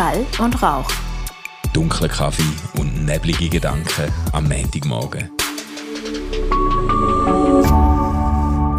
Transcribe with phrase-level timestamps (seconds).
[0.00, 0.90] Schall und Rauch.
[1.74, 2.42] Dunkler Kaffee
[2.80, 5.30] und neblige Gedanken am Montagmorgen.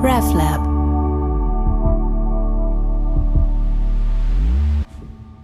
[0.01, 0.61] RefLab.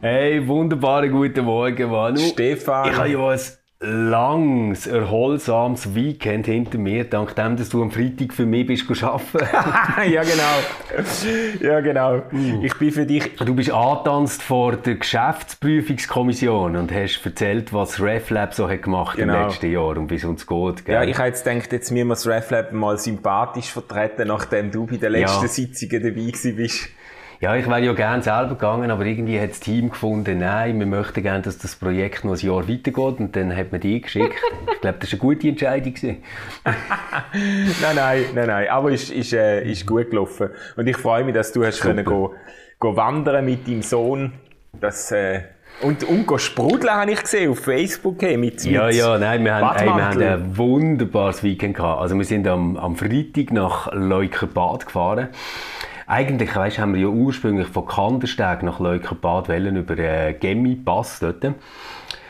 [0.01, 2.21] Hey, wunderbaren guten Morgen, Manu.
[2.21, 2.89] Stefan.
[2.89, 3.39] Ich habe ja ein
[3.79, 9.37] langes, erholsames Weekend hinter mir, dank dem, dass du am Freitag für mich bist arbeiten.
[10.11, 11.61] ja, genau.
[11.61, 12.23] Ja, genau.
[12.63, 13.35] Ich bin für dich...
[13.35, 19.35] Du bist angetanzt vor der Geschäftsprüfungskommission und hast erzählt, was RefLab so hat gemacht Genau.
[19.35, 20.85] im letzten Jahr und wie es uns geht.
[20.85, 20.95] Gell?
[20.95, 24.87] Ja, ich habe jetzt gedacht, jetzt müssen wir das RefLab mal sympathisch vertreten, nachdem du
[24.87, 25.47] bei den letzten Ja.
[25.47, 26.89] Sitzungen dabei gewesen bist.
[27.39, 30.87] Ja, ich wäre ja gerne selber gegangen, aber irgendwie hat das Team gefunden, nein, wir
[30.87, 34.33] möchten gerne, dass das Projekt noch ein Jahr weitergeht und dann hat man die geschickt.
[34.73, 35.93] ich glaube, das war eine gute Entscheidung.
[36.63, 38.67] Nein, nein, nein, nein.
[38.69, 40.49] Aber ist, ist, äh, ist gut gelaufen.
[40.75, 42.33] Und ich freue mich, dass du hast können go,
[42.79, 44.33] go wandern mit deinem Sohn.
[44.79, 45.41] Das, äh,
[45.81, 49.53] und, und sprudeln habe ich gesehen auf Facebook hey, mit, Ja, mit ja, nein, wir
[49.53, 52.01] haben, hey, wir haben ein wunderbares Weekend gehabt.
[52.01, 55.29] Also wir sind am, am Freitag nach Leukerbad gefahren.
[56.09, 61.45] Eigentlich, weißt, haben wir ja ursprünglich von Kandersteg nach Leukerbad wollen, über äh, Gemmi-Pass dort.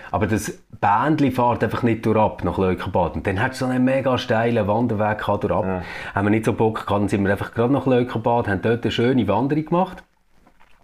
[0.09, 3.15] Aber das Bändli fährt einfach nicht durchab nach Leukerbad.
[3.15, 5.83] Und dann hat es so einen mega steilen Wanderweg gehabt durchab.
[6.15, 8.83] Haben wir nicht so Bock gehabt, dann sind wir einfach gerade nach Leukerbad, haben dort
[8.83, 10.03] eine schöne Wanderung gemacht.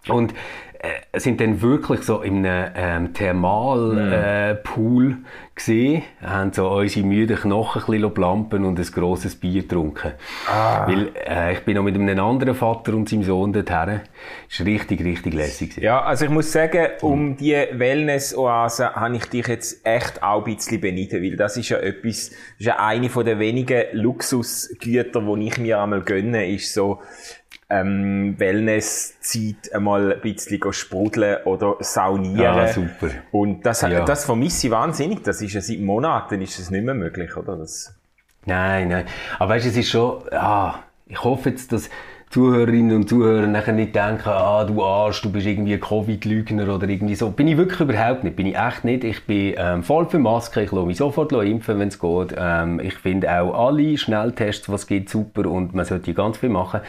[0.08, 0.34] Und
[0.84, 5.16] äh, sind dann wirklich so in einem ähm, Thermalpool äh, Pool
[5.54, 10.12] gesehen, haben so unsere müden Knochen ein bisschen plampen und ein grosses Bier getrunken.
[10.46, 14.02] Weil äh, ich bin noch mit einem anderen Vater und seinem Sohn dorthin.
[14.48, 15.70] Das war richtig, richtig lässig.
[15.70, 15.84] gewesen.
[15.84, 20.54] Ja, also ich muss sagen, um die Wellness-Oase habe ich dich jetzt echt auch ein
[20.54, 25.46] bisschen beneiden, weil das ist ja etwas, das ist ja eine der wenigen Luxusgüter, die
[25.46, 27.00] ich mir einmal gönne, ist so
[27.80, 32.46] ähm, Wellness-Zeit einmal ein bisschen sprudeln oder saunieren.
[32.58, 33.08] Ah, super.
[33.32, 34.04] Und das, Ja.
[34.04, 35.22] das vermisse ich wahnsinnig.
[35.22, 37.56] Das ist ja seit Monaten ist es nicht mehr möglich, oder?
[37.56, 37.94] Das,
[38.46, 39.06] Nein, nein.
[39.38, 41.88] Aber weißt du, es ist schon, ja, ich hoffe jetzt, dass
[42.28, 46.88] Zuhörerinnen und Zuhörer nachher nicht denken, ah, du Arsch, du bist irgendwie ein Covid-Lügner oder
[46.88, 47.30] irgendwie so.
[47.30, 48.34] Bin ich wirklich überhaupt nicht.
[48.36, 49.04] Bin ich echt nicht.
[49.04, 50.62] Ich bin ähm, voll für Maske.
[50.62, 52.34] Ich lasse mich sofort impfen, wenn es geht.
[52.36, 56.80] Ähm, ich finde auch alle Schnelltests, was geht, super und man sollte ganz viel machen.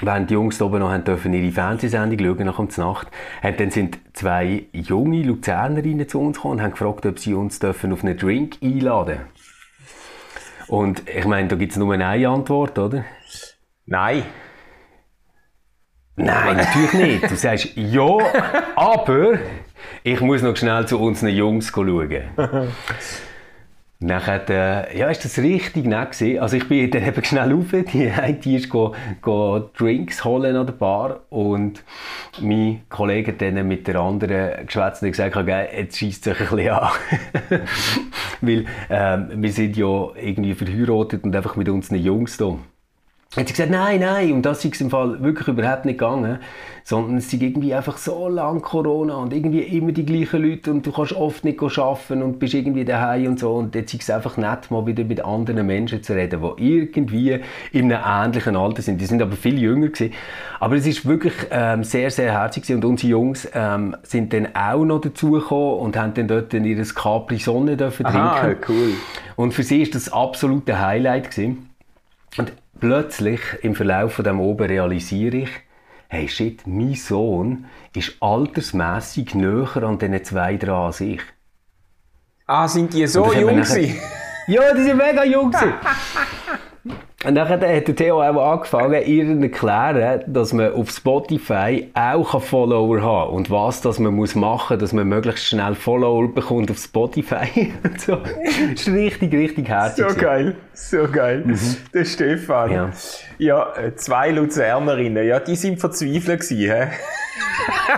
[0.00, 3.08] Während die Jungs da oben noch haben dürfen ihre Fernsehsendung schauen nach der Nacht,
[3.42, 7.60] haben, dann sind zwei junge Luzernerinnen zu uns gekommen und haben gefragt, ob sie uns
[7.60, 9.20] dürfen auf einen Drink einladen
[10.66, 13.04] Und ich meine, da gibt es nur eine Antwort, oder?
[13.86, 14.24] Nein.
[16.16, 17.30] Nein, natürlich nicht.
[17.30, 18.18] Du sagst ja,
[18.76, 19.38] aber
[20.04, 22.22] ich muss noch schnell zu unseren Jungs schauen.
[24.00, 26.38] Nachher, äh, ja, ist das richtig nett gewesen.
[26.40, 30.56] Also ich bin dann eben schnell rauf, die eine, die ist go, go Drinks holen
[30.56, 31.82] an der Bar und
[32.40, 36.48] mein Kollege hat dann mit der anderen geschwätzt und gesagt, okay, jetzt schießt sich ein
[36.48, 36.90] bisschen an.
[38.40, 42.58] Weil ähm, wir sind ja irgendwie verheiratet und einfach mit unseren Jungs da.
[43.36, 46.38] Hat sie gesagt, nein, nein, um das ist im Fall wirklich überhaupt nicht gegangen,
[46.84, 50.86] sondern es sind irgendwie einfach so lang Corona und irgendwie immer die gleichen Leute und
[50.86, 54.10] du kannst oft nicht arbeiten und bist irgendwie daheim und so und jetzt ist es
[54.10, 57.40] einfach nett, mal wieder mit anderen Menschen zu reden, die irgendwie
[57.72, 59.00] in einem ähnlichen Alter sind.
[59.00, 60.12] Die sind aber viel jünger gewesen.
[60.60, 62.84] Aber es ist wirklich ähm, sehr, sehr herzig gewesen.
[62.84, 66.84] und unsere Jungs ähm, sind dann auch noch dazugekommen und haben dann dort in ihr
[66.84, 68.56] Capri Sonne dürfen trinken.
[68.68, 68.92] cool.
[69.36, 71.70] Und für sie ist das absolute Highlight gewesen.
[72.36, 75.50] Und plötzlich im Verlauf von dem oben realisiere ich,
[76.08, 81.20] hey shit, mein Sohn ist altersmässig näher an diesen zwei dran als ich.
[82.46, 83.96] Ah, sind die so jung gewesen?
[84.46, 85.50] Ja, die sind mega jung.
[85.50, 85.72] gewesen.
[87.26, 92.40] Und dann hat der Theo auch angefangen, ihr zu erklären, dass man auf Spotify auch
[92.42, 93.34] Follower haben kann.
[93.34, 97.72] Und was das man muss machen muss, dass man möglichst schnell Follower bekommt auf Spotify.
[97.96, 98.16] So.
[98.16, 100.04] Das ist richtig, richtig herzig.
[100.08, 101.44] So geil, so geil.
[101.94, 102.70] Der Stefan.
[102.70, 102.90] Ja.
[103.38, 106.90] Ja, äh, zwei Luzernerinnen, ja, die sind verzweifelt gewesen?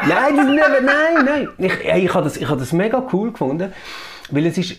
[0.07, 1.49] Nein, das, nein, nein, nein.
[1.59, 3.73] Ich, ey, ich habe das, ich habe das mega cool gefunden,
[4.31, 4.77] weil es ist, äh,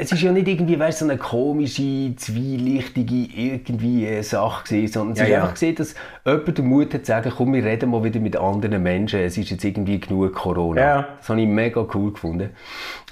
[0.00, 5.12] es ist ja nicht irgendwie, weißt, so eine komische, zwielichtige irgendwie äh, Sache gewesen, sondern
[5.14, 5.40] es Ja, ist ja.
[5.40, 8.36] einfach gesehen, dass jemand den Mut hat zu sagen, komm, wir reden mal wieder mit
[8.36, 10.80] anderen Menschen, es ist jetzt irgendwie genug Corona.
[10.80, 11.08] Ja.
[11.18, 12.50] Das habe ich mega cool gefunden.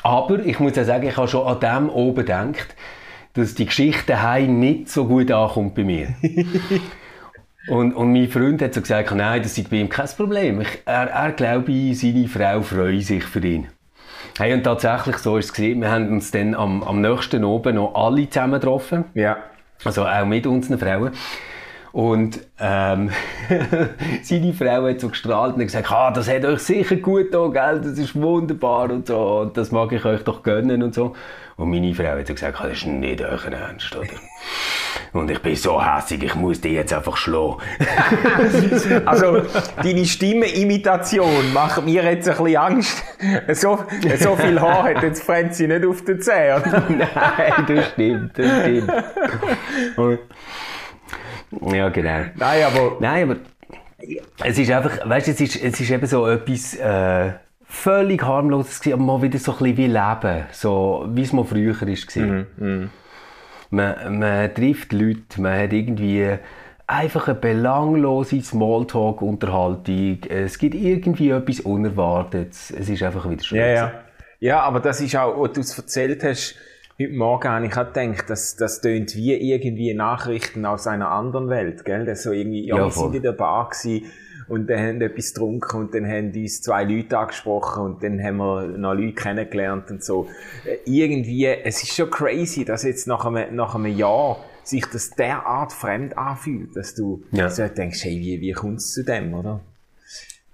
[0.04, 2.76] Aber ich muss ja sagen, ich habe schon an dem oben gedacht,
[3.34, 6.14] dass die Geschichte daheim nicht so gut ankommt bei mir.
[7.68, 10.60] Und, und mein Freund hat so gesagt, nein, das ist bei ihm kein Problem.
[10.60, 13.66] Ich, er, er glaube, seine Frau freut sich für ihn.
[14.38, 15.80] Hey, und tatsächlich, so ist es gewesen.
[15.80, 19.06] Wir haben uns dann am, am nächsten oben noch alle zusammen getroffen.
[19.14, 19.38] Ja.
[19.82, 21.12] Also auch mit unseren Frauen.
[21.92, 23.10] Und ähm,
[24.22, 27.80] seine Frau hat so gestrahlt und gesagt, ah, das hat euch sicher gut getan, gell?
[27.80, 31.14] das ist wunderbar und so, und das mag ich euch doch gönnen und so.
[31.56, 34.08] Und meine Frau hat so gesagt, ah, das ist nicht euer Ernst, oder?
[35.16, 37.56] Und ich bin so hässig, ich muss die jetzt einfach schlagen.
[39.06, 39.42] Also,
[39.82, 43.02] deine Stimmenimitation macht mir jetzt ein bisschen Angst.
[43.52, 43.78] So,
[44.18, 46.62] so viel Haar hat jetzt Franzi nicht auf den Zähnen.
[46.98, 48.92] Nein, das stimmt, das stimmt.
[51.72, 52.24] Ja, genau.
[52.34, 53.36] Nein, aber, Nein, aber
[54.44, 57.32] es ist einfach, weißt du, es ist, es ist eben so etwas äh,
[57.64, 61.44] völlig harmloses gewesen, aber mal wieder so ein bisschen wie Leben, so wie es mal
[61.44, 62.90] früher ist Mhm,
[63.70, 66.38] Man, man trifft Leute, man hat irgendwie
[66.86, 73.58] einfach eine belanglose Smalltalk-Unterhaltung, es gibt irgendwie etwas Unerwartetes, es ist einfach wieder schön.
[73.58, 73.92] ja, ja.
[74.38, 76.56] Ja, aber das ist auch, was du es erzählt hast,
[77.00, 81.48] heute Morgen habe ich auch gedacht, das, das tönt wie irgendwie Nachrichten aus einer anderen
[81.48, 82.04] Welt, gell?
[82.04, 84.06] Das so irgendwie, ja, Ja, wir sind in der Bar gewesen
[84.48, 88.36] und dann haben etwas getrunken und dann haben uns zwei Leute angesprochen und dann haben
[88.36, 90.28] wir noch Leute kennengelernt und so.
[90.64, 95.10] Äh, Irgendwie, es ist schon crazy, dass jetzt nach einem, nach einem Jahr sich das
[95.10, 97.48] derart fremd anfühlt, dass du Ja.
[97.50, 99.60] so denkst, hey, wie, wie kommt es zu dem, oder?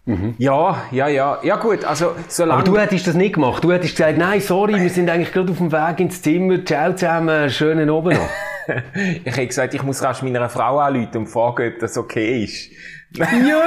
[0.05, 0.35] Mhm.
[0.39, 1.39] Ja, ja, ja.
[1.45, 2.63] Ja gut, also solange...
[2.63, 3.63] Aber du hättest das nicht gemacht.
[3.63, 6.65] Du hättest gesagt, nein, sorry, wir sind eigentlich gerade auf dem Weg ins Zimmer.
[6.65, 8.29] Ciao zusammen, schönen Abend noch.
[9.25, 12.71] Ich habe gesagt, ich muss rasch meiner Frau anrufen und fragen, ob das okay ist.
[13.17, 13.63] Ja!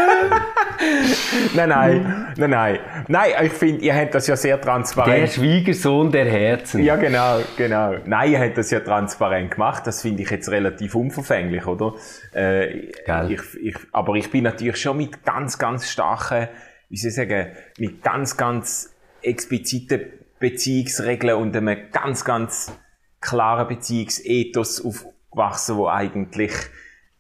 [1.56, 2.80] Nein, nein, nein, nein.
[3.08, 5.30] Nein, ich finde, ihr habt das ja sehr Der transparent.
[5.30, 6.84] Schwiegersohn der Herzen.
[6.84, 7.96] Ja, genau, genau.
[8.06, 9.88] Nein, ihr habt das ja transparent gemacht.
[9.88, 11.94] Das finde ich jetzt relativ unverfänglich, oder?
[12.34, 12.90] Äh,
[13.30, 16.50] ich, ich, aber ich bin natürlich schon mit ganz, ganz starken,
[16.90, 20.02] wie soll ich sagen, mit ganz, ganz expliziten
[20.40, 22.78] Beziehungsregeln und einem ganz, ganz
[23.22, 26.54] klaren Beziehungsethos aufgewachsen, wo eigentlich,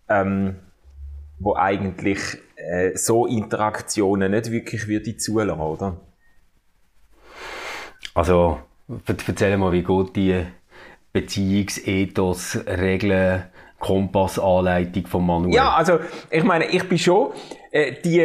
[0.09, 0.57] ähm,
[1.39, 2.19] wo eigentlich
[2.55, 5.97] äh, so Interaktionen nicht wirklich würde zulassen, oder?
[8.13, 8.59] Also,
[9.27, 10.45] erzähl mal, wie geht die
[11.11, 13.43] Beziehungsethos, Regeln,
[13.79, 15.53] Kompassanleitung von Manuel?
[15.53, 15.99] Ja, also
[16.31, 17.31] ich meine, ich bin schon.
[17.71, 18.17] Äh, die,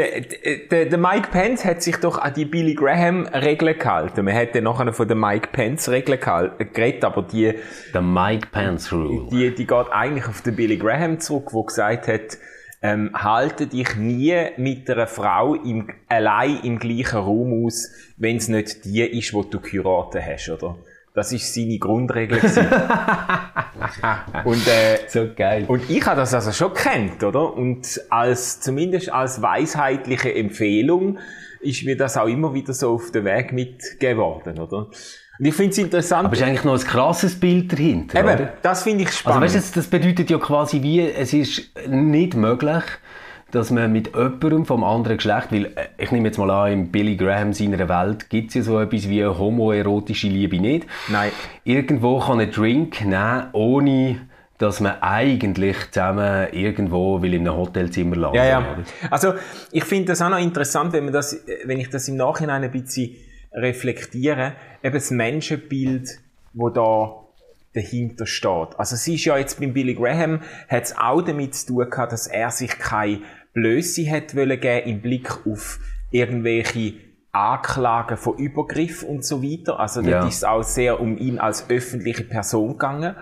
[0.70, 4.24] der, der Mike Pence hat sich doch an die Billy Graham Regeln gehalten.
[4.24, 7.54] Man dann nachher von der Mike Pence Regeln äh, geredet, aber die,
[7.92, 9.28] The Mike Pence Rule.
[9.30, 12.38] die, die geht eigentlich auf den Billy Graham zurück, wo gesagt hat,
[12.82, 18.48] ähm, halte dich nie mit einer Frau im, allein im gleichen Raum aus, wenn es
[18.48, 20.76] nicht die ist, wo du geheiratet hast, oder?
[21.12, 22.38] Das ist seine Grundregel.
[24.44, 25.64] Und äh, So geil.
[25.66, 27.52] und ich habe das also schon kennt, oder?
[27.54, 31.18] Und als, zumindest als weisheitliche Empfehlung
[31.60, 34.86] ist mir das auch immer wieder so auf den Weg mitgegeben worden, oder?
[35.42, 36.26] Ich finde es interessant.
[36.26, 38.52] Aber es ist eigentlich noch ein krasses Bild dahinter, eben, oder?
[38.62, 39.42] das finde ich Also spannend.
[39.54, 42.82] weißt du, das- bedeutet ja quasi wie, es ist nicht möglich,
[43.50, 46.90] dass man mit jemandem vom anderen Geschlecht, weil äh, ich nehme jetzt mal an, im
[46.92, 50.86] Billy Graham seiner Welt gibt es ja so etwas wie eine homoerotische Liebe nicht.
[51.08, 51.32] Nein.
[51.64, 54.20] Irgendwo kann einen Drink nehmen, ohne
[54.58, 58.64] dass man eigentlich zusammen irgendwo will in einem Hotelzimmer landen Ja, ja.
[59.10, 59.32] Also,
[59.72, 62.62] ich finde das auch noch interessant, wenn man das, äh, wenn ich das im Nachhinein
[62.62, 63.16] ein bisschen
[63.52, 66.08] reflektiere, eben das Menschenbild,
[66.52, 67.16] wo da
[67.74, 68.78] dahinter steht.
[68.78, 72.12] Also, es ist ja jetzt beim Billy Graham, hat es auch damit zu tun gehabt,
[72.12, 73.20] dass er sich keine
[73.52, 75.78] Blöße hat wollen geben im Blick auf
[76.10, 76.94] irgendwelche
[77.32, 79.78] Anklagen von Übergriff und so weiter.
[79.78, 80.26] Also, dort Ja.
[80.26, 83.14] ist es auch sehr um ihn als öffentliche Person gegangen.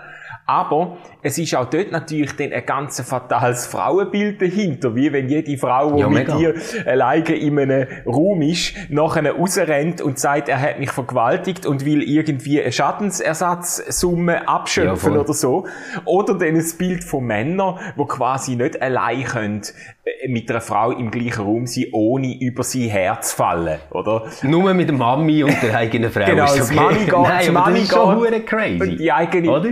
[0.50, 5.58] Aber es ist auch dort natürlich dann ein ganz fatales Frauenbild dahinter, wie wenn jede
[5.58, 6.36] Frau, die Ja, mit mega.
[6.38, 6.54] dir
[6.86, 12.02] alleine in einem Raum ist, nachher rausrennt und sagt, er hat mich vergewaltigt und will
[12.02, 15.66] irgendwie eine Schadensersatzsumme abschöpfen Ja, oder so.
[16.06, 19.62] Oder dann ein Bild von Männern, die quasi nicht allein können
[20.04, 24.24] äh, mit einer Frau im gleichen Raum sein, ohne über sie herzufallen, oder?
[24.42, 26.80] Nur mit der Mami und der eigenen Frau Genau, ist das okay.
[26.80, 28.96] Mami geht, das Nein, aber Mami das ist schon geht hure crazy.
[28.96, 29.70] die eigene, Oder?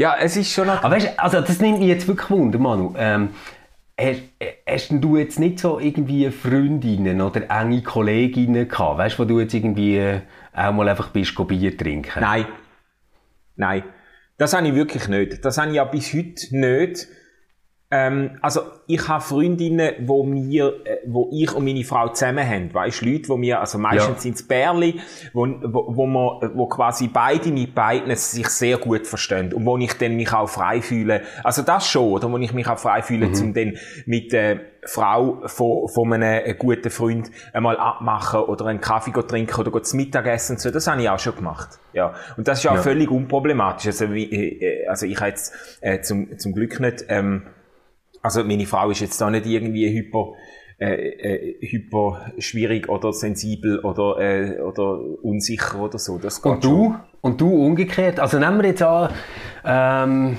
[0.00, 2.94] Ja, es ist schon Aber weißt, du, also das nimmt mich jetzt wirklich Wunder, Manu.
[2.96, 3.34] Ähm,
[4.00, 4.22] hast,
[4.66, 9.40] hast denn du jetzt nicht so irgendwie Freundinnen oder enge Kolleginnen gehabt, weißt, wo du
[9.40, 10.20] jetzt irgendwie äh,
[10.54, 12.18] auch mal einfach bist, go Bier trinken?
[12.18, 12.46] Nein.
[13.56, 13.82] Nein.
[14.38, 15.44] Das habe ich wirklich nicht.
[15.44, 17.06] Das habe ich ja bis heute nicht.
[17.92, 22.72] Ähm, also ich habe Freundinnen, wo mir, äh, wo ich und meine Frau zusammen haben,
[22.72, 24.20] weißt Leute, wo mir, also meistens ja.
[24.20, 25.00] sind es Bärli,
[25.32, 29.76] wo, wo, wo, man, wo quasi beide mit beiden sich sehr gut verstehen und wo
[29.76, 31.22] ich dann mich auch frei fühle.
[31.42, 33.40] Also das schon, oder wo ich mich auch frei fühle, mhm.
[33.40, 38.80] um dann mit der äh, Frau von, von einem guten Freund einmal abmachen oder einen
[38.80, 40.70] Kaffee trinken oder zu Mittagessen so.
[40.70, 41.80] Das habe ich auch schon gemacht.
[41.92, 42.14] Ja.
[42.36, 42.82] Und das ist auch ja.
[42.82, 43.88] völlig unproblematisch.
[43.88, 47.42] Also, äh, also ich habe jetzt äh, zum, zum Glück nicht ähm,
[48.22, 50.34] also meine Frau ist jetzt da nicht irgendwie hyper,
[50.78, 56.18] äh, äh, hyper schwierig oder sensibel oder, äh, oder unsicher oder so.
[56.18, 56.84] Das geht und du?
[56.84, 57.00] Schon.
[57.22, 58.18] Und du umgekehrt?
[58.18, 59.12] Also nehmen wir jetzt an,
[59.64, 60.36] ähm,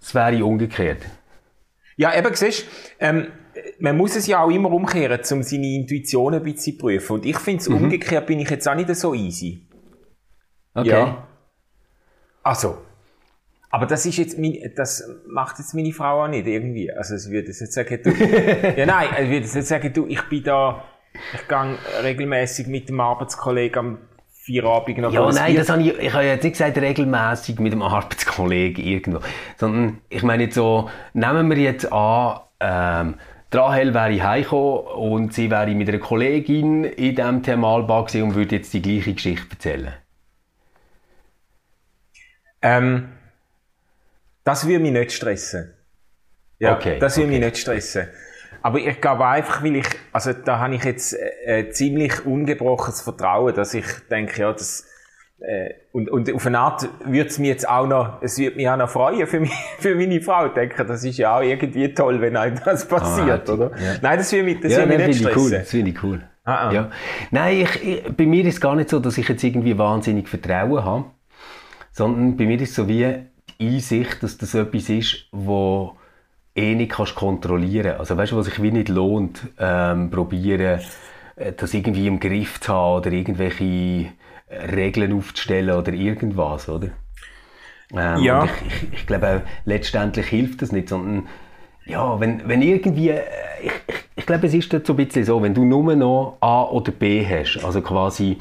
[0.00, 1.02] es wäre umgekehrt.
[1.96, 2.66] Ja, eben, siehst
[3.00, 3.26] ähm,
[3.80, 7.14] man muss es ja auch immer umkehren, um seine Intuition ein bisschen zu prüfen.
[7.14, 7.76] Und ich finde, mhm.
[7.84, 9.66] umgekehrt bin ich jetzt auch nicht so easy.
[10.74, 10.90] Okay.
[10.90, 11.26] Ja.
[12.42, 12.78] Also,
[13.70, 16.90] aber das ist jetzt, mein, das macht jetzt meine Frau auch nicht irgendwie.
[16.90, 18.10] Also sie würde jetzt sagen, du,
[18.76, 20.84] ja nein, sie würde jetzt sagen, du, ich bin da,
[21.34, 23.98] ich gehe regelmäßig mit dem Arbeitskollegen am
[24.30, 27.82] Feierabend noch Ja, nein, das habe ich, ich habe jetzt nicht gesagt regelmäßig mit dem
[27.82, 29.20] Arbeitskollegen irgendwo,
[29.56, 33.16] sondern ich meine jetzt so, nehmen wir jetzt an, ähm,
[33.52, 38.72] Rahel wäre heimgekommen und sie wäre mit einer Kollegin in diesem Thermalbad und würde jetzt
[38.74, 39.92] die gleiche Geschichte erzählen.
[42.60, 43.08] Ähm,
[44.48, 45.74] das würde mich nicht stressen.
[46.58, 47.38] Ja, okay, das würde okay.
[47.38, 48.08] mich nicht stressen.
[48.62, 51.14] Aber ich glaube einfach, weil ich, also da habe ich jetzt
[51.44, 54.86] äh, ziemlich ungebrochenes Vertrauen, dass ich denke, ja, das,
[55.40, 58.66] äh, und, und auf eine Art würde es mich jetzt auch noch, es würde mich
[58.66, 60.46] auch noch freuen für, mich, für meine Frau.
[60.46, 63.70] Ich denke, das ist ja auch irgendwie toll, wenn einem das passiert, ah, oder?
[63.78, 63.96] Ja.
[64.00, 65.42] Nein, das würde mich, das ja, würde mich nicht stressen.
[65.42, 65.50] Cool.
[65.50, 66.22] Das finde ich cool.
[66.44, 66.72] Ah, ah.
[66.72, 66.90] Ja.
[67.30, 70.26] Nein, ich, ich, bei mir ist es gar nicht so, dass ich jetzt irgendwie wahnsinnig
[70.26, 71.04] Vertrauen habe,
[71.92, 73.28] sondern bei mir ist es so wie,
[73.60, 75.96] Einsicht, dass das etwas ist, wo
[76.54, 77.98] eh nicht kannst kontrollieren.
[77.98, 80.80] Also weißt du, was sich wie nicht lohnt, ähm, probieren,
[81.36, 86.88] äh, das irgendwie im Griff zu haben oder irgendwelche äh, Regeln aufzustellen oder irgendwas, oder?
[87.92, 88.44] Ähm, ja.
[88.44, 91.26] Ich, ich, ich, glaube, letztendlich hilft das nicht, sondern
[91.86, 93.22] ja, wenn, wenn irgendwie, äh,
[93.62, 96.64] ich, ich, ich glaube, es ist so ein bisschen so, wenn du nur noch A
[96.64, 98.38] oder B hast, also quasi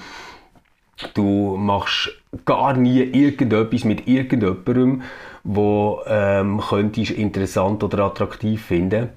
[1.13, 2.09] Du machst
[2.45, 5.03] gar nie irgendetwas mit irgendjemandem,
[5.43, 9.09] wo ähm, könntest interessant oder attraktiv finden.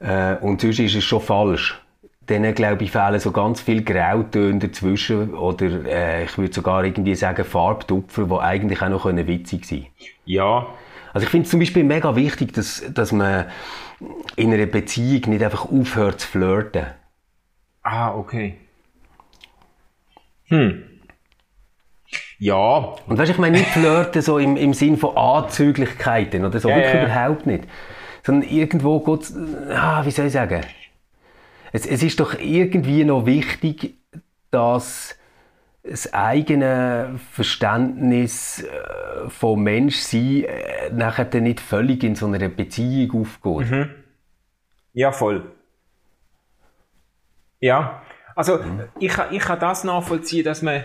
[0.00, 1.80] Äh, und sonst ist es schon falsch.
[2.26, 7.14] Dann, glaube ich, fehlen so ganz viele Grautöne dazwischen oder äh, ich würde sogar irgendwie
[7.14, 9.90] sagen Farbtupfer, die eigentlich auch noch witzig sein können.
[10.26, 10.66] Ja.
[11.14, 13.46] Also ich finde es zum Beispiel mega wichtig, dass, dass man
[14.36, 16.86] in einer Beziehung nicht einfach aufhört zu flirten.
[17.82, 18.56] Ah, okay.
[20.48, 20.84] Hm.
[22.38, 22.94] Ja.
[23.06, 26.76] Und weißt, ich meine nicht flirten so im, im Sinn von Anzüglichkeiten oder so, ja,
[26.76, 27.04] wirklich ja.
[27.04, 27.64] überhaupt nicht.
[28.22, 29.32] Sondern irgendwo geht
[29.70, 30.62] ah, wie soll ich sagen?
[31.72, 33.96] Es, es ist doch irgendwie noch wichtig,
[34.50, 35.18] dass
[35.82, 43.22] das eigene Verständnis äh, von Menschsein äh, nachher dann nicht völlig in so einer Beziehung
[43.22, 43.70] aufgeht.
[43.70, 43.90] Mhm.
[44.92, 45.50] Ja, voll.
[47.60, 48.02] Ja,
[48.38, 48.84] also mhm.
[49.00, 50.84] ich, ich kann das nachvollziehen, dass man,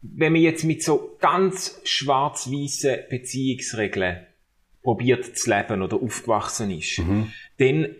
[0.00, 4.28] wenn man jetzt mit so ganz schwarz-weißen Beziehungsregeln
[4.84, 7.32] probiert zu leben oder aufgewachsen ist, mhm.
[7.58, 7.96] dann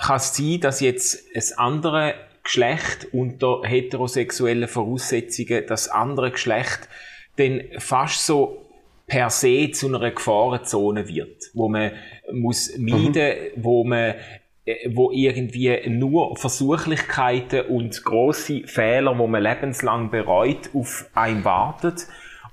[0.00, 6.88] kann es sein, dass jetzt ein andere Geschlecht unter heterosexuellen Voraussetzungen, das andere Geschlecht
[7.36, 8.70] dann fast so
[9.06, 11.92] per se zu einer Gefahrenzone wird, wo man
[12.32, 13.64] muss meiden, mhm.
[13.64, 14.14] wo man
[14.88, 22.06] wo irgendwie nur Versuchlichkeiten und große Fehler, wo man lebenslang bereut, auf einen wartet.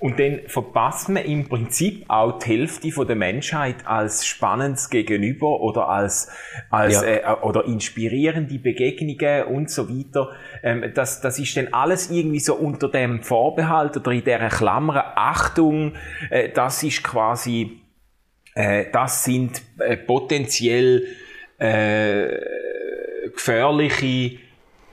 [0.04, 5.62] Und dann verpasst man im Prinzip auch die Hälfte von der Menschheit als spannendes Gegenüber
[5.62, 6.30] oder als,
[6.70, 7.04] als ja.
[7.04, 10.32] äh, oder inspirierende Begegnungen und so weiter.
[10.62, 15.14] Ähm, das, das ist dann alles irgendwie so unter dem Vorbehalt oder in dieser Klammer
[15.16, 15.94] Achtung.
[16.30, 17.80] Äh, das ist quasi,
[18.56, 21.06] äh, das sind äh, potenziell
[21.64, 24.38] äh, gefährliche,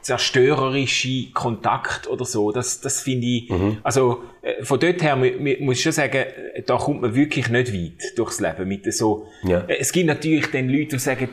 [0.03, 2.53] zerstörerische Kontakt oder so.
[2.53, 3.79] Das, das finde ich, mhm.
[3.83, 6.25] also äh, von dort her muss ich schon sagen,
[6.67, 9.27] da kommt man wirklich nicht weit durchs Leben mit so.
[9.43, 9.61] Ja.
[9.67, 11.29] Äh, es gibt natürlich dann Leute, die sagen,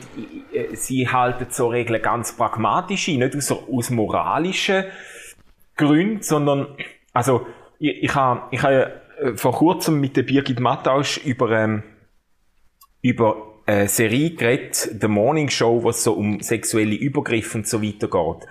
[0.52, 4.84] äh, sie halten so Regeln ganz pragmatisch ein, nicht aus, aus moralischen
[5.76, 6.76] Gründen, sondern
[7.12, 7.46] also
[7.78, 9.00] ich, ich habe ich habe
[9.36, 11.82] vor kurzem mit der Birgit Mattausch über ähm,
[13.00, 18.08] über äh, Serie geredet, The Morning Show, was so um sexuelle Übergriffe und so weiter
[18.08, 18.48] geht.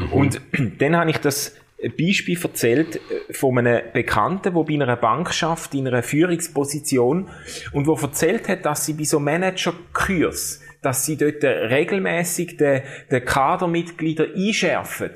[0.00, 0.12] Mhm.
[0.12, 0.40] Und
[0.78, 1.56] dann habe ich das
[1.98, 7.28] Beispiel erzählt äh, von einem Bekannten, der bei einer Bank schafft, in einer Führungsposition
[7.72, 13.24] und wo erzählt hat, dass sie bei so Manager-Kurs, dass sie dort regelmäßig den, den
[13.24, 15.10] Kadermitglieder einschärfen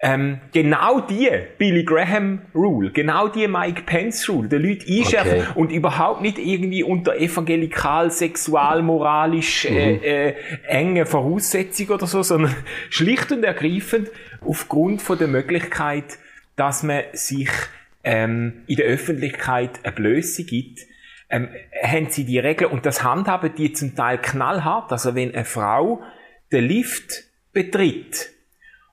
[0.00, 1.28] ähm, genau die
[1.58, 5.52] Billy Graham Rule, genau die Mike Pence Rule, den Leute einschärfen okay.
[5.56, 10.02] und überhaupt nicht irgendwie unter evangelikal, sexual, moralisch äh, mhm.
[10.02, 10.34] äh,
[10.68, 12.54] enge Voraussetzungen oder so, sondern
[12.90, 14.08] schlicht und ergreifend
[14.40, 16.18] aufgrund von der Möglichkeit,
[16.54, 17.50] dass man sich
[18.04, 20.80] ähm, in der Öffentlichkeit eine Blöße gibt,
[21.28, 21.48] ähm,
[21.82, 24.92] haben sie die Regeln und das handhaben die zum Teil knallhart.
[24.92, 26.02] Also wenn eine Frau
[26.52, 28.30] den Lift betritt,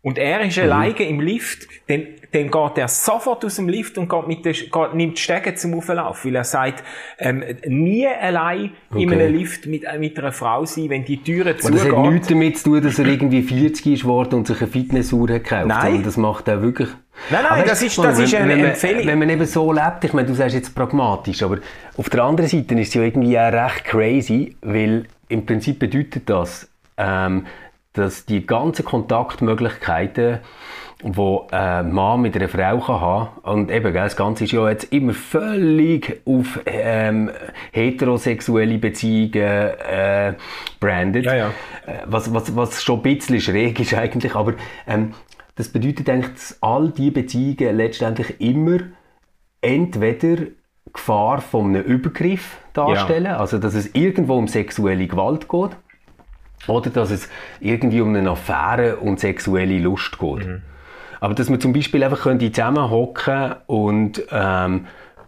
[0.05, 0.63] und er ist mhm.
[0.65, 4.53] alleine im Lift, dann, dann geht er sofort aus dem Lift und geht mit der,
[4.53, 6.83] geht, nimmt die Stege zum Auflauf, weil er sagt,
[7.17, 9.01] ähm, nie allein okay.
[9.01, 11.79] in einem Lift mit, äh, mit einer Frau sein, wenn die Türen zugehen.
[11.79, 14.67] Das hat nichts damit zu tun, dass er irgendwie 40 ist worden und sich eine
[14.67, 15.65] Fitnessuhr hat gekauft.
[15.65, 16.03] Nein.
[16.03, 16.89] Das macht er wirklich...
[17.31, 19.07] Nein, nein, aber das ist, das ist eine wenn Empfehlung.
[19.07, 21.57] Wenn man eben so lebt, ich meine, du sagst jetzt pragmatisch, aber
[21.97, 26.29] auf der anderen Seite ist es ja irgendwie auch recht crazy, weil im Prinzip bedeutet
[26.29, 27.47] das, ähm,
[27.95, 30.39] dass die ganzen Kontaktmöglichkeiten,
[31.03, 34.91] die ein Mann mit einer Frau kann haben und eben, das Ganze ist ja jetzt
[34.93, 37.31] immer völlig auf ähm,
[37.71, 40.33] heterosexuelle Beziehungen äh,
[40.79, 41.47] branded, ja, ja.
[41.85, 44.53] Äh, was, was, was schon ein bisschen schräg ist eigentlich, aber
[44.87, 45.13] ähm,
[45.55, 48.79] das bedeutet eigentlich, dass all diese Beziehungen letztendlich immer
[49.61, 50.47] entweder
[50.93, 53.37] Gefahr von einem Übergriff darstellen, ja.
[53.37, 55.71] also dass es irgendwo um sexuelle Gewalt geht,
[56.67, 57.29] oder dass es
[57.59, 60.47] irgendwie um eine Affäre und sexuelle Lust geht.
[60.47, 60.61] Mhm.
[61.19, 64.85] Aber dass man zum Beispiel einfach zusammenhocken und ähm,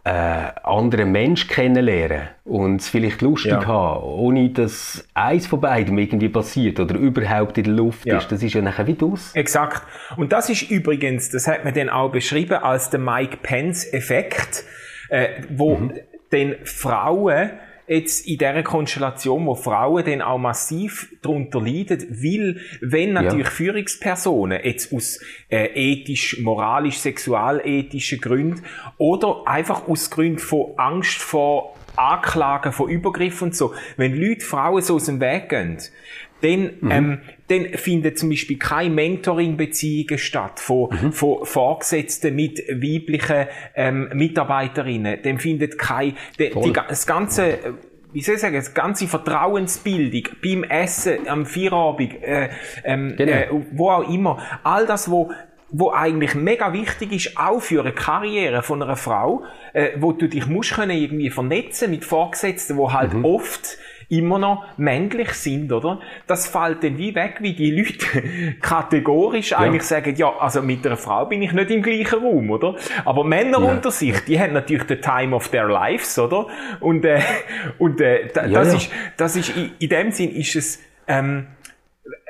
[0.08, 3.65] äh, andere Menschen kennenlernen und es vielleicht lustig ja.
[3.65, 8.17] haben, ohne dass eins von beiden irgendwie passiert oder überhaupt in der Luft ja.
[8.17, 8.32] ist.
[8.32, 9.34] Das ist ja nachher wie das.
[9.36, 9.82] Exakt.
[10.15, 14.63] Und das ist übrigens, das hat man dann auch beschrieben als der Mike Pence-Effekt,
[15.10, 15.93] äh, wo mhm.
[16.32, 17.52] den Frauen
[17.88, 23.52] jetzt in dieser Konstellation, wo Frauen dann auch massiv darunter leiden, weil, wenn natürlich ja.
[23.52, 25.19] Führungspersonen jetzt aus
[25.50, 28.63] äh, ethisch, moralisch, sexualethischen Gründen
[28.97, 34.82] oder einfach aus Gründen von Angst vor Anklagen, von Übergriffen und so, wenn Leute Frauen
[34.84, 35.80] so aus dem Weg gehen,
[36.41, 36.91] dann, mhm.
[36.91, 41.12] ähm, dann finden zum Beispiel keine Mentoring-Beziehungen statt von, mhm.
[41.12, 45.19] von Vorgesetzten mit weiblichen ähm, Mitarbeiterinnen.
[45.23, 47.58] Dann findet kein, die, die, das ganze,
[48.13, 52.50] wie soll ich sagen, das ganze Vertrauensbildung beim Essen, am Feierabend, äh,
[52.84, 53.32] ähm, genau.
[53.32, 55.32] äh, wo auch immer, all das, wo
[55.69, 60.30] wo eigentlich mega wichtig ist, auch für eine Karriere von einer Frau, äh, wo du
[60.30, 63.26] dich musst können irgendwie vernetzen mit Vorgesetzten, wo halt mhm.
[63.26, 63.78] oft
[64.10, 66.00] immer noch männlich sind, oder?
[66.28, 69.60] Das fällt dann wie weg, wie die Leute kategorisch ja.
[69.60, 72.76] eigentlich sagen, ja, also mit einer Frau bin ich nicht im gleichen Raum, oder?
[73.04, 73.72] Aber Männer ja.
[73.72, 76.48] unter sich, die haben natürlich the time of their lives, oder?
[76.80, 77.22] Und, äh,
[77.80, 81.48] und äh, da, ja, das, Ist, das ist, in, in dem Sinn ist es, ähm,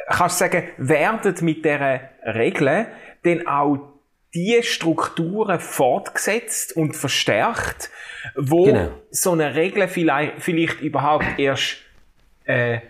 [0.09, 2.87] kannst du sagen, werden mit dieser Regel
[3.23, 3.96] dann auch
[4.37, 7.89] die Strukturen fortgesetzt und verstärkt,
[8.35, 8.91] wo genau.
[9.09, 11.77] so eine Regel vielleicht, vielleicht überhaupt erst
[12.45, 12.81] äh,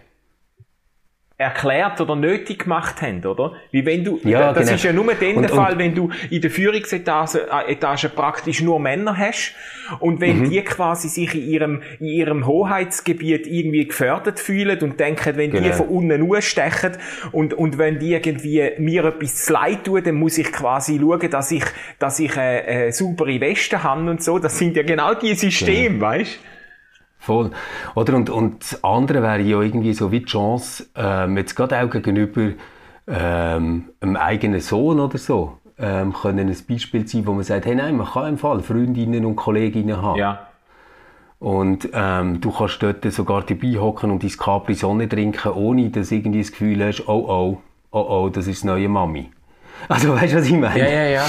[1.39, 3.53] erklärt oder nötig gemacht haben, oder?
[3.69, 4.75] Wie wenn du, ja, das genau.
[4.75, 8.07] ist ja nur dann und, der Fall, und, wenn du in der Führungsetage äh, Etage
[8.15, 9.53] praktisch nur Männer hast
[9.99, 10.49] und wenn mhm.
[10.49, 15.63] die quasi sich in ihrem, in ihrem Hoheitsgebiet irgendwie gefördert fühlen und denken, wenn genau.
[15.63, 16.97] die von unten ausstechen
[17.31, 21.29] und, und wenn die irgendwie mir etwas zu leid tun, dann muss ich quasi schauen,
[21.29, 21.65] dass ich,
[21.99, 24.39] dass ich eine, eine saubere Weste habe und so.
[24.39, 26.05] Das sind ja genau die Systeme, genau.
[26.07, 26.39] weißt
[27.27, 27.51] Voll.
[27.93, 28.15] Oder?
[28.15, 31.89] Und, und das andere wäre ja irgendwie so wie die Chance, ähm, jetzt gerade auch
[31.89, 32.53] gegenüber
[33.05, 37.75] ähm, einem eigenen Sohn oder so, ähm, können ein Beispiel sein, wo man sagt, hey
[37.75, 40.17] nein, man kann im Fall Freundinnen und Kolleginnen haben.
[40.17, 40.47] Ja.
[41.39, 46.09] Und ähm, du kannst dort sogar dabei hocken und dein Capri Sonne trinken, ohne dass
[46.09, 47.57] du irgendwie das Gefühl hast, oh oh,
[47.91, 49.29] oh oh, das ist die neue Mami.
[49.89, 50.79] Also weißt du, was ich meine?
[50.79, 51.25] Ja, ja, ja.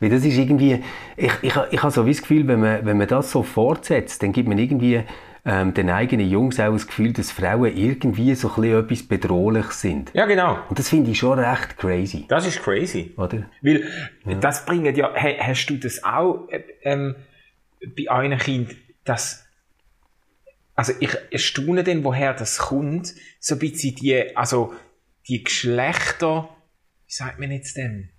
[0.00, 0.82] Weil das ist irgendwie,
[1.16, 4.32] ich, ich, ich habe so das Gefühl, wenn man, wenn man das so fortsetzt, dann
[4.32, 5.02] gibt man irgendwie
[5.44, 9.66] ähm, den eigenen Jungs auch das Gefühl, dass Frauen irgendwie so ein bisschen etwas bedrohlich
[9.72, 10.10] sind.
[10.14, 10.58] Ja, genau.
[10.68, 12.24] Und das finde ich schon recht crazy.
[12.28, 13.12] Das ist crazy.
[13.16, 13.44] Oder?
[13.60, 13.84] Weil
[14.24, 14.34] ja.
[14.34, 17.14] das bringt ja, hast du das auch äh, ähm,
[17.96, 19.44] bei einem Kind, dass
[20.74, 24.72] also ich staune dann, woher das kommt, so ein bisschen die, also
[25.28, 26.48] die Geschlechter,
[27.06, 28.10] wie sagt man jetzt denn?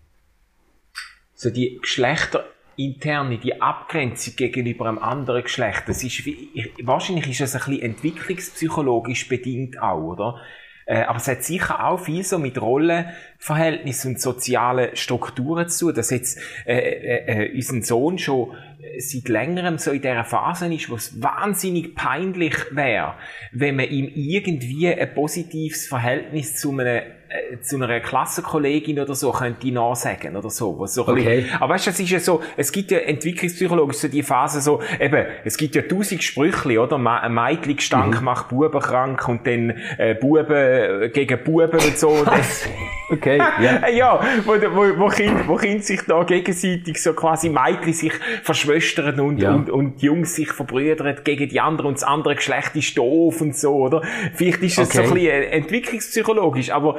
[1.35, 7.55] So die geschlechterinterne, die Abgrenzung gegenüber einem anderen Geschlecht, das ist wie, wahrscheinlich ist es
[7.55, 10.41] ein bisschen entwicklungspsychologisch bedingt auch, oder?
[10.85, 15.95] Äh, aber es hat sicher auch viel so mit Rollenverhältnissen und sozialen Strukturen zu tun,
[15.95, 18.55] dass jetzt äh, äh, äh, unser Sohn schon
[18.99, 23.15] seit längerem so in dieser Phase ist, wo es wahnsinnig peinlich wäre,
[23.51, 29.31] wenn man ihm irgendwie ein positives Verhältnis zu einem äh, zu einer Klassenkollegin oder so
[29.31, 30.79] könnte ich nachsagen oder so.
[30.79, 31.41] Was so okay.
[31.41, 34.61] Bisschen, aber weißt du, es ist ja so, es gibt ja entwicklungspsychologisch so die Phase
[34.61, 36.97] so, eben, es gibt ja tausend Sprüche, oder?
[36.97, 38.25] Ein Mädchengestank mhm.
[38.25, 42.25] macht Buben krank und dann äh, Buben gegen Buben und so.
[43.09, 43.87] Das, okay, yeah.
[43.89, 44.19] ja.
[44.45, 48.13] wo, wo, wo, kind, wo Kinder sich da gegenseitig so quasi Mädchen sich
[48.43, 49.53] verschwestern und, ja.
[49.53, 53.55] und, und Jungs sich verbrüdern gegen die anderen und das andere Geschlecht ist doof und
[53.55, 54.01] so, oder?
[54.33, 54.97] Vielleicht ist es okay.
[54.97, 56.97] so ein bisschen entwicklungspsychologisch, aber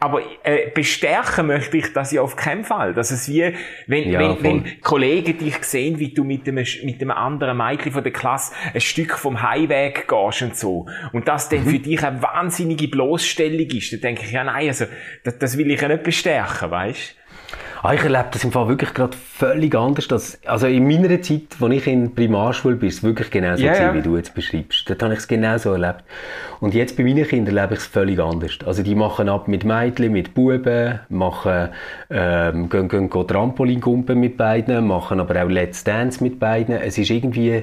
[0.00, 2.94] aber äh, bestärken möchte ich das ja auf keinen Fall.
[2.94, 3.52] Dass es wie,
[3.86, 7.92] wenn, ja, wenn, wenn Kollegen dich sehen, wie du mit einem, mit einem anderen Mädchen
[7.92, 10.86] von der Klasse ein Stück vom Highweg gehst und so.
[11.12, 11.70] Und das dann mhm.
[11.70, 14.86] für dich eine wahnsinnige Bloßstellung ist, dann denke ich, ja nein, also,
[15.22, 17.16] das, das will ich ja nicht bestärken, weißt
[17.82, 20.06] Ah, ich erlebe das im Fall wirklich gerade völlig anders.
[20.06, 23.62] Dass, also in meiner Zeit, als ich in Primarschule bin, ist es wirklich genau so,
[23.62, 24.88] yeah, wie du jetzt beschreibst.
[24.90, 26.04] Dort habe ich es genau so erlebt.
[26.60, 28.58] Und jetzt bei meinen Kindern erlebe ich es völlig anders.
[28.66, 31.70] Also die machen ab mit Mädchen, mit Buben, machen,
[32.10, 36.74] ähm, gehen, gehen, gehen Trampolingumpen mit beiden, machen aber auch Let's Dance mit beiden.
[36.74, 37.62] Es ist irgendwie,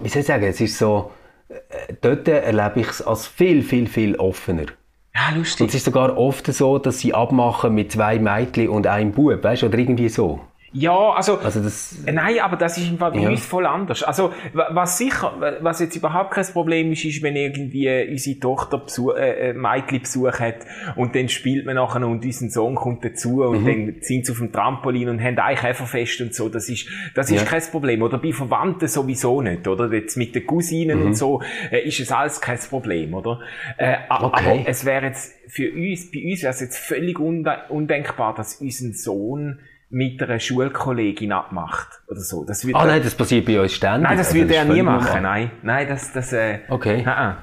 [0.00, 1.10] wie soll ich sagen, es ist so,
[1.48, 4.66] äh, dort erlebe ich es als viel, viel, viel offener.
[5.14, 5.60] Ja, lustig.
[5.60, 9.42] Und es ist sogar oft so, dass sie abmachen mit zwei Mädchen und einem Bub,
[9.44, 10.40] weißt du, oder irgendwie so.
[10.74, 13.28] Ja, also, also das, nein, aber das ist im Fall bei ja.
[13.28, 14.02] uns voll anders.
[14.02, 19.14] Also, was sicher, was jetzt überhaupt kein Problem ist, ist, wenn irgendwie unsere Tochter Besuch,
[19.14, 20.56] äh, äh, Mädchen Besuch hat
[20.96, 23.66] und dann spielt man nachher und unser Sohn kommt dazu und mhm.
[23.66, 26.48] dann sind sie auf dem Trampolin und haben Eichhäferfest und so.
[26.48, 27.46] Das ist, das ist ja.
[27.46, 28.00] kein Problem.
[28.02, 29.92] Oder bei Verwandten sowieso nicht, oder?
[29.92, 31.06] Jetzt mit den Cousinen mhm.
[31.06, 33.40] und so, äh, ist es alles kein Problem, oder?
[33.76, 34.08] Äh, okay.
[34.08, 38.94] Aber es wäre jetzt, für uns, bei uns wäre es jetzt völlig undenkbar, dass unser
[38.94, 39.60] Sohn
[39.92, 42.44] mit einer Schulkollegin abmacht oder so.
[42.44, 44.08] Das wird ah nein, das passiert bei uns ständig.
[44.08, 45.04] Nein, das also, würde er nie machen.
[45.04, 45.22] Normal.
[45.22, 46.32] Nein, nein, das, das.
[46.32, 47.02] Äh, okay.
[47.04, 47.36] Nein.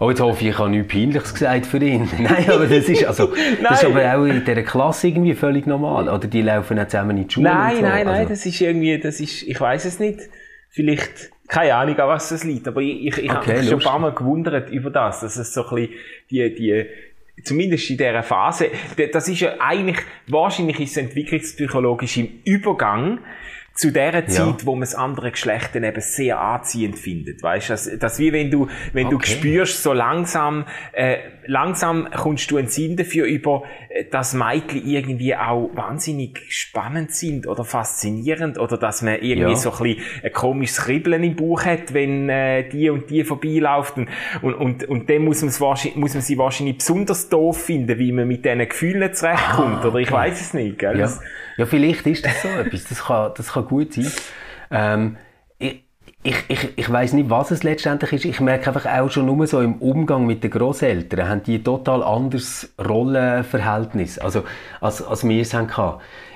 [0.00, 2.08] Oh, jetzt hoffe ich, ich habe nichts Peinliches gesagt für ihn.
[2.18, 6.08] Nein, aber das ist, also, das ist aber auch in dieser Klasse irgendwie völlig normal.
[6.08, 7.50] Oder die laufen auch zusammen in die Schule.
[7.50, 7.82] Nein, so.
[7.82, 8.10] nein, also.
[8.10, 10.20] nein, das ist irgendwie, das ist, ich weiß es nicht.
[10.70, 12.66] Vielleicht, keine Ahnung, an was das liegt.
[12.66, 15.36] Aber ich, ich, ich okay, habe mich schon ein paar Mal gewundert über das, dass
[15.36, 15.94] es so ein bisschen
[16.30, 16.86] die, die,
[17.42, 18.70] zumindest in dieser Phase,
[19.12, 23.20] das ist ja eigentlich, wahrscheinlich ist es entwicklungspsychologisch im Übergang
[23.74, 24.66] zu der Zeit, ja.
[24.66, 27.42] wo man das andere Geschlecht dann eben sehr anziehend findet.
[27.42, 29.16] Weißt du, das, das wie wenn du, wenn okay.
[29.16, 34.86] du spürst, so langsam, äh, langsam kommst du einen Sinn dafür über, äh, dass Mädchen
[34.86, 39.56] irgendwie auch wahnsinnig spannend sind oder faszinierend oder dass man irgendwie ja.
[39.56, 43.96] so ein bisschen ein komisches Kribbeln im Bauch hat, wenn äh, die und die vorbeiläuft
[43.96, 44.08] und,
[44.42, 48.44] und, und, und dann muss, muss man sie wahrscheinlich besonders doof finden, wie man mit
[48.44, 49.88] diesen Gefühlen zurechtkommt ah, okay.
[49.88, 50.78] oder ich weiß es nicht.
[50.78, 50.98] Gell?
[50.98, 51.12] Ja.
[51.56, 54.12] ja, vielleicht ist das so etwas, das kann, das kann gut sein.
[54.70, 55.16] Ähm,
[55.58, 55.84] ich,
[56.24, 58.24] ich, ich, ich weiß nicht, was es letztendlich ist.
[58.24, 62.02] Ich merke einfach auch schon nur so im Umgang mit den Großeltern haben die total
[62.02, 64.44] anderes Rollenverhältnis, also
[64.80, 65.68] als, als wir es haben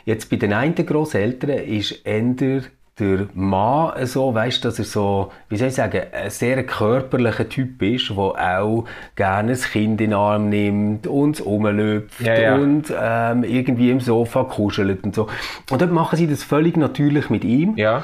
[0.05, 2.62] Jetzt bei den einen Großeltern ist eher
[2.99, 7.83] der Mann so, weißt, dass er so, wie soll ich sagen, ein sehr körperlicher Typ
[7.83, 12.55] ist, der auch gerne das Kind in den Arm nimmt und rumlöpft ja, ja.
[12.55, 15.29] und ähm, irgendwie im Sofa kuschelt und so.
[15.70, 17.77] Und dort machen sie das völlig natürlich mit ihm.
[17.77, 18.03] Ja.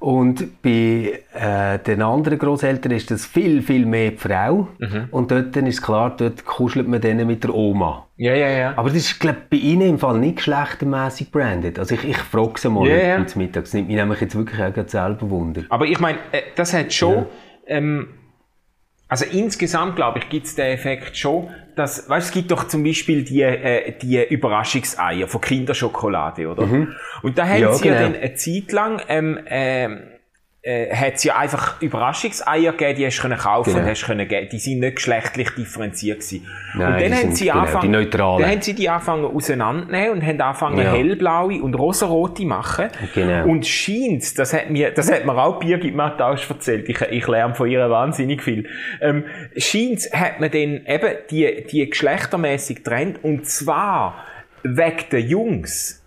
[0.00, 4.68] Und bei äh, den anderen Großeltern ist das viel, viel mehr die Frau.
[4.78, 5.08] Mhm.
[5.10, 8.06] Und dort dann ist klar, dort kuschelt man dann mit der Oma.
[8.16, 8.72] Ja, ja, ja.
[8.76, 11.78] Aber das ist, glaube bei Ihnen im Fall nicht geschlechtermäßig branded.
[11.78, 13.26] Also ich, ich frage sie mal ja, ja.
[13.36, 13.64] Mittag.
[13.64, 15.62] Das nimmt mich nämlich jetzt wirklich auch selber Wunder.
[15.68, 17.14] Aber ich meine, äh, das hat schon...
[17.14, 17.26] Ja.
[17.66, 18.08] Ähm,
[19.08, 22.84] also insgesamt, glaube ich, gibt es den Effekt schon, dass, weißt, es gibt doch zum
[22.84, 26.66] Beispiel die, äh, die Überraschungseier von Kinderschokolade, oder?
[26.66, 26.94] Mhm.
[27.22, 27.96] Und da haben ja, sie genau.
[27.96, 30.00] ja dann eine Zeit lang ähm, ähm,
[30.68, 33.84] äh, hat es ja einfach Überraschungseier gegeben, die hast du können kaufen genau.
[33.84, 34.48] und hast können geben.
[34.52, 36.46] Die sind nicht geschlechtlich differenziert gewesen.
[36.74, 40.26] Nein, und dann haben sie genau, angefangen, die dann haben sie die angefangen auseinandernehmen und
[40.26, 40.92] haben angefangen ja.
[40.92, 42.88] hellblaue und rosarote machen.
[43.14, 43.46] Genau.
[43.46, 47.54] Und scheint, das hat mir, das hat mir auch Birgit Mattausch erzählt, ich, ich lerne
[47.54, 48.68] von ihr wahnsinnig viel,
[49.00, 49.24] ähm,
[49.56, 54.22] scheint hat man dann eben die, die geschlechtermäßig trennt und zwar
[54.62, 56.04] wegen der Jungs.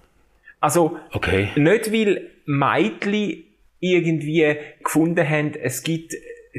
[0.60, 1.50] Also, okay.
[1.56, 3.45] nicht weil Mädchen
[3.81, 6.15] irgendwie gefunden haben, es gibt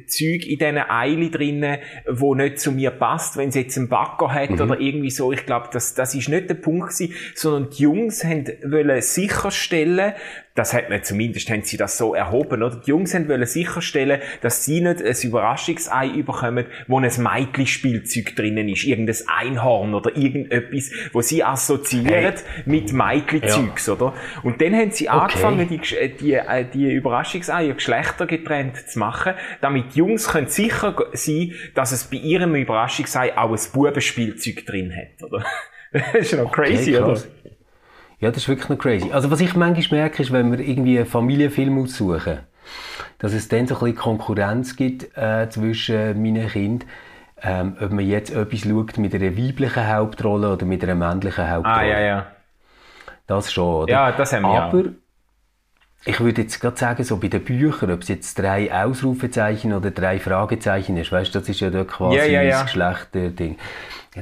[0.07, 4.33] Zeug in diesen Eile drinnen, wo nicht zu mir passt, wenn es jetzt einen Backer
[4.33, 4.61] hat mhm.
[4.61, 5.33] oder irgendwie so.
[5.33, 10.15] Ich glaube, das, das ist nicht der Punkt gewesen, sondern die Jungs haben wollen sicherstellen,
[10.55, 12.77] das hat man zumindest, haben sie das so erhoben, oder?
[12.77, 18.69] Die Jungs haben wollen sicherstellen, dass sie nicht ein Überraschungsei überkommen, wo ein Mädchen-Spielzeug drinnen
[18.69, 18.85] ist.
[18.85, 22.63] Irgendein Einhorn oder irgendetwas, wo sie assoziieren hey.
[22.67, 23.93] mit Mädchen-Zeugs, ja.
[23.95, 24.15] oder?
[24.43, 25.19] Und dann haben sie okay.
[25.19, 25.81] angefangen, die,
[26.21, 32.05] die, äh, die Überraschungseier geschlechtergetrennt zu machen, damit die Jungs können sicher sein, dass es
[32.05, 35.45] bei ihrem Überraschungsei auch ein Bubenspielzeug drin hat, oder?
[35.93, 37.23] das ist noch crazy, okay, oder?
[38.23, 39.11] Ja, das ist wirklich noch crazy.
[39.11, 42.39] Also was ich manchmal merke, ist, wenn wir irgendwie einen Familienfilm aussuchen,
[43.19, 46.89] dass es dann so ein bisschen Konkurrenz gibt äh, zwischen meinen Kindern,
[47.43, 51.77] ähm, ob man jetzt etwas schaut mit einer weiblichen Hauptrolle oder mit einer männlichen Hauptrolle.
[51.77, 52.27] Ah, ja, ja.
[53.27, 53.93] Das schon, oder?
[53.93, 54.85] Ja, das haben wir Aber auch.
[56.05, 59.91] Ich würde jetzt gerade sagen, so bei den Büchern, ob es jetzt drei Ausrufezeichen oder
[59.91, 62.51] drei Fragezeichen ist, weißt du, das ist ja dort quasi ja, ja, ja.
[62.51, 63.57] das Geschlechterding.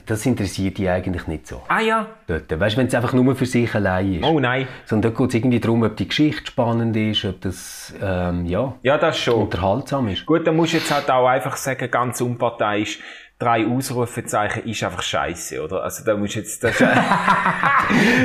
[0.07, 1.63] Das interessiert die eigentlich nicht so.
[1.67, 2.07] Ah ja?
[2.29, 2.49] Dort.
[2.49, 4.25] Weißt du, wenn es einfach nur für sich allein ist.
[4.25, 4.69] Oh nein.
[4.85, 8.75] Sondern dort geht es irgendwie darum, ob die Geschichte spannend ist, ob das ähm, ja,
[8.83, 9.35] ja, das schon.
[9.35, 10.27] unterhaltsam ist.
[10.27, 13.01] Gut, dann musst du jetzt halt auch einfach sagen, ganz unparteiisch,
[13.41, 15.83] drei Ausrufezeichen ist einfach scheiße, oder?
[15.83, 16.63] Also da musst du jetzt...
[16.63, 16.89] Das, das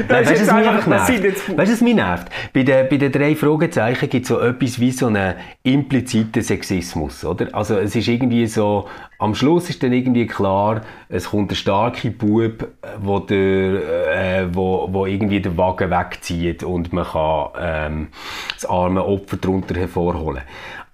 [0.10, 0.88] Nein, ist jetzt einfach...
[0.88, 1.58] Das sind jetzt...
[1.58, 2.28] Weißt du, was mich nervt?
[2.54, 7.23] Bei den, bei den drei Fragezeichen gibt es so etwas wie so einen impliziten Sexismus,
[7.23, 7.47] oder?
[7.54, 8.88] Also es ist irgendwie so...
[9.17, 12.67] Am Schluss ist dann irgendwie klar, es kommt ein starker Bub,
[12.99, 18.08] wo, der, äh, wo, wo irgendwie den Wagen wegzieht und man kann ähm,
[18.54, 20.41] das arme Opfer darunter hervorholen.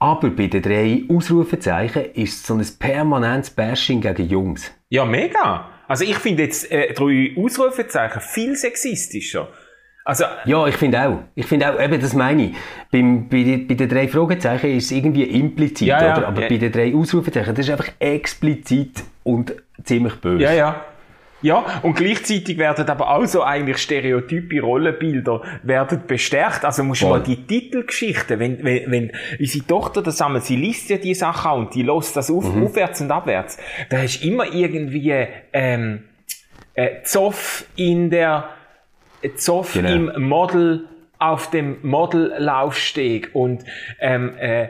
[0.02, 4.72] Aber bei den drei Ausrufezeichen ist es so ein permanentes Bashing gegen Jungs.
[4.90, 5.70] Ja, mega.
[5.88, 9.50] Also ich finde jetzt äh, drei Ausrufezeichen viel sexistischer.
[10.04, 11.20] Also, ja, ich finde auch.
[11.36, 12.56] Ich finde auch, eben, das meine ich.
[12.92, 16.28] Beim, bei, bei den drei Fragezeichen ist es irgendwie implizit, ja, ja, oder?
[16.30, 16.50] Aber ja.
[16.50, 20.44] bei den drei Ausrufezeichen, das ist einfach explizit und ziemlich böse.
[20.44, 20.86] Ja, ja.
[21.42, 26.64] Ja, und gleichzeitig werden aber auch so eigentlich stereotype Rollenbilder werden bestärkt.
[26.66, 30.90] Also musst du mal die Titelgeschichten, wenn, wenn, wenn unsere Tochter das sammelt, sie liest
[30.90, 32.66] ja die Sachen und die lässt das auf, mhm.
[32.66, 33.58] aufwärts und abwärts,
[33.90, 36.04] da hast du immer irgendwie ähm,
[36.76, 38.50] äh, Zoff in der
[39.36, 39.90] Zoff genau.
[39.90, 40.88] im Model
[41.20, 43.64] auf dem Modellaufsteg und
[44.00, 44.70] ähm, äh,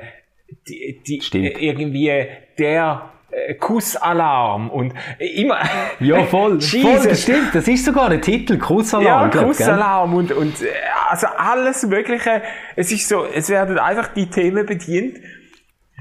[0.68, 2.26] die, die äh, irgendwie
[2.60, 3.10] der
[3.60, 5.60] Kussalarm und immer.
[6.00, 7.54] Ja, voll, voll, das stimmt.
[7.54, 9.32] Das ist sogar ein Titel, Kussalarm.
[9.32, 10.68] Ja, Kussalarm und, und, äh,
[11.10, 12.42] also alles Mögliche.
[12.76, 15.18] Es ist so, es werden einfach die Themen bedient.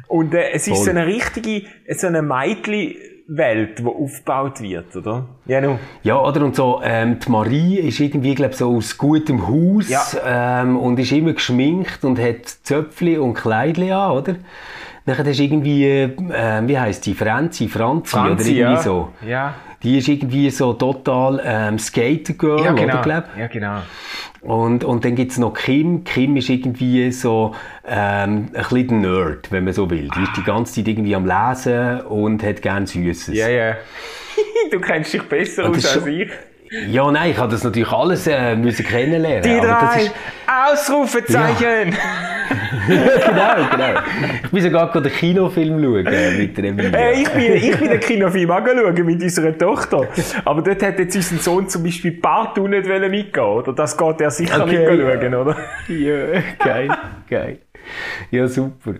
[0.08, 0.86] Und äh, es ist voll.
[0.86, 2.98] so eine richtige, so eine Meitli,
[3.30, 5.28] Welt, die aufgebaut wird, oder?
[5.46, 5.78] Ja, no.
[6.02, 6.44] ja oder?
[6.44, 10.62] Und so, ähm, die Marie ist irgendwie, glaube so aus gutem Haus ja.
[10.62, 14.36] ähm, und ist immer geschminkt und hat Zöpfli und Kleidli an, oder?
[15.16, 18.82] Dann hast du irgendwie, äh, wie heisst die, Franzi, Franzi, Franzi oder irgendwie ja.
[18.82, 19.08] so.
[19.26, 19.54] Ja.
[19.82, 22.94] Die ist irgendwie so total ähm, Skater-Girl, ja, genau.
[22.94, 23.24] oder, glaub?
[23.36, 23.78] Ja, genau.
[24.42, 26.04] Und, und dann gibt's noch Kim.
[26.04, 30.08] Kim ist irgendwie so ähm, ein bisschen Nerd, wenn man so will.
[30.14, 33.34] Die ist die ganze Zeit irgendwie am Lesen und hat gern Süßes.
[33.34, 33.76] Ja, ja.
[34.70, 36.30] du kennst dich besser aus als ich.
[36.88, 39.42] Ja, nein, ich habe das natürlich alles äh, müssen kennenlernen.
[39.42, 40.12] Die drei ist...
[40.46, 41.92] Ausrufezeichen!
[41.92, 41.98] Ja.
[42.86, 44.00] genau, genau.
[44.44, 46.98] Ich bin sogar den Kinofilm schauen mit der Emilia.
[46.98, 50.08] Äh, ich, bin, ich bin den Kinofilm auch schauen mit unserer Tochter.
[50.44, 53.72] Aber dort hat jetzt unser Sohn zum Beispiel partout nicht mitgehen oder?
[53.72, 55.56] Das geht er sicher okay, nicht schauen, oder?
[55.88, 56.88] Ja, geil,
[57.28, 57.58] geil.
[58.30, 58.94] Ja, super.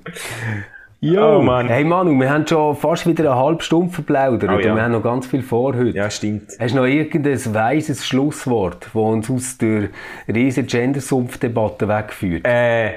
[1.02, 1.68] Ja, oh, Mann.
[1.68, 4.70] Hey Manu, wir haben schon fast wieder eine halbe Stunde verplaudert oh, ja.
[4.70, 5.96] und wir haben noch ganz viel vor heute.
[5.96, 6.50] Ja, stimmt.
[6.58, 9.88] Hast du noch irgendein weises Schlusswort, das uns aus der
[10.28, 12.46] riesen Gendersumpf-Debatte wegführt?
[12.46, 12.90] Äh,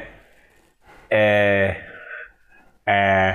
[1.13, 1.75] äh,
[2.85, 3.33] äh,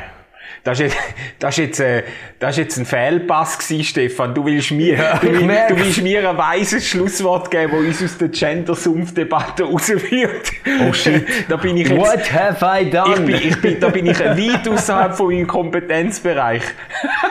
[0.64, 0.96] das ist jetzt,
[1.38, 2.02] das ist jetzt, äh,
[2.38, 4.34] das ist jetzt ein Fehlpass gewesen, Stefan.
[4.34, 8.12] Du willst mir, ja, du, willst, du willst mir ein weises Schlusswort geben, das uns
[8.12, 10.52] aus der Gender-Sumpf-Debatte rausführt.
[10.86, 11.24] Oh shit.
[11.48, 13.14] da bin ich jetzt, What have I done?
[13.14, 16.62] Ich bin, ich bin, da bin ich weit außerhalb von meinem Kompetenzbereich.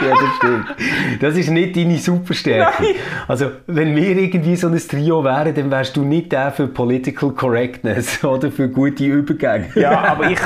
[0.01, 0.65] ja, das stimmt.
[1.21, 2.83] Das ist nicht deine Superstärke.
[2.83, 2.95] Nein.
[3.27, 7.31] Also, wenn wir irgendwie so ein Trio wären, dann wärst du nicht der für Political
[7.31, 9.69] Correctness oder für gute Übergänge.
[9.75, 10.39] ja, aber ich,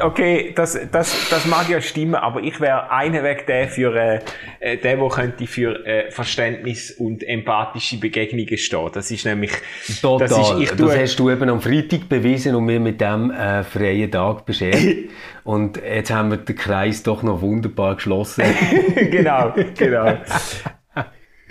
[0.00, 4.20] okay, das, das, das mag ja stimmen, aber ich wäre einer Weg der für, äh,
[4.60, 8.90] äh, der, der könnte für äh, Verständnis und empathische Begegnungen stehen.
[8.92, 9.52] Das ist nämlich,
[10.00, 10.28] Total.
[10.28, 13.64] Das, ist, ich das hast du eben am Freitag bewiesen und mir mit dem äh,
[13.64, 14.76] freien Tag beschert.
[15.44, 18.44] und jetzt haben wir den Kreis doch noch wunderbar geschlossen.
[19.10, 20.18] genau, genau.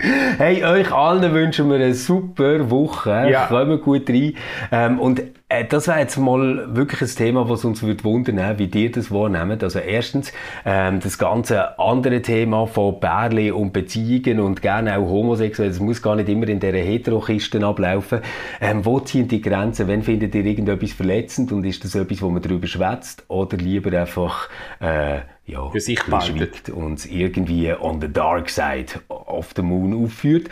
[0.00, 3.28] Hey, euch allen wünschen wir eine super Woche.
[3.30, 3.46] Ja.
[3.46, 4.34] Kommen gut rein.
[4.70, 8.66] Ähm, und äh, das wäre jetzt mal wirklich ein Thema, was uns würde wundern, wie
[8.66, 9.64] ihr das wahrnehmt.
[9.64, 10.32] Also erstens,
[10.64, 16.00] ähm, das ganze andere Thema von Bärli und Beziehungen und gerne auch homosexuell, das muss
[16.00, 18.20] gar nicht immer in dieser Heterokiste ablaufen.
[18.60, 19.88] Ähm, wo ziehen die Grenzen?
[19.88, 23.98] Wenn findet ihr irgendetwas verletzend und ist das etwas, wo man darüber schwätzt oder lieber
[23.98, 30.04] einfach, äh, ja, für sich behaltet und irgendwie on the dark side of the moon
[30.04, 30.48] aufführt.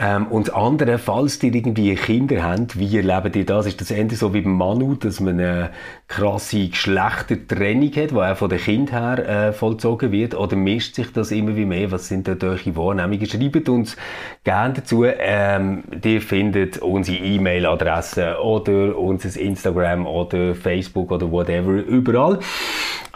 [0.00, 3.66] Ähm, und das andere, falls ihr irgendwie Kinder habt, wie erlebt ihr das?
[3.66, 5.70] Ist das Ende so wie beim Manu, dass man eine
[6.08, 10.34] krasse Geschlechtertrennung hat, die auch von den Kind her äh, vollzogen wird?
[10.34, 11.90] Oder mischt sich das immer wie mehr?
[11.90, 13.26] Was sind da eure Wahrnehmungen?
[13.26, 13.96] Schreibt uns
[14.44, 15.04] gerne dazu.
[15.06, 22.40] Ähm, ihr findet unsere E-Mail-Adresse oder unser Instagram oder Facebook oder whatever überall.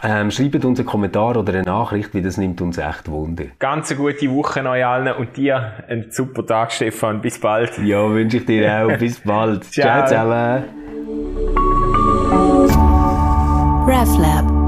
[0.05, 1.02] Ähm, schreibt uns einen Kommentar
[1.37, 3.45] oder eine Nachricht, wie das nimmt uns echt Wunder.
[3.59, 7.21] Ganz eine gute Woche euch allen und dir einen super Tag, Stefan.
[7.21, 7.77] Bis bald.
[7.79, 8.97] Ja, wünsche ich dir auch.
[8.99, 9.63] Bis bald.
[9.65, 10.63] Ciao, Ciao zusammen.
[13.85, 14.62] RefLab